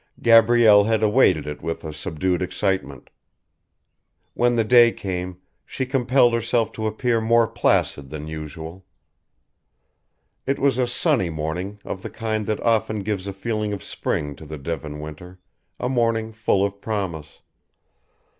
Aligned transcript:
Gabrielle 0.23 0.85
had 0.85 1.03
awaited 1.03 1.45
it 1.45 1.61
with 1.61 1.83
a 1.83 1.93
subdued 1.93 2.41
excitement. 2.41 3.11
When 4.33 4.55
the 4.55 4.63
day 4.63 4.91
came, 4.91 5.37
she 5.63 5.85
compelled 5.85 6.33
herself 6.33 6.71
to 6.71 6.87
appear 6.87 7.21
more 7.21 7.47
placid 7.47 8.09
than 8.09 8.25
usual. 8.27 8.83
It 10.47 10.57
was 10.57 10.79
a 10.79 10.87
sunny 10.87 11.29
morning 11.29 11.79
of 11.85 12.01
the 12.01 12.09
kind 12.09 12.47
that 12.47 12.59
often 12.61 13.03
gives 13.03 13.27
a 13.27 13.31
feeling 13.33 13.73
of 13.73 13.83
spring 13.83 14.35
to 14.37 14.45
the 14.47 14.57
Devon 14.57 14.99
winter, 15.01 15.37
a 15.79 15.87
morning 15.87 16.31
full 16.31 16.65
of 16.65 16.81
promise. 16.81 17.43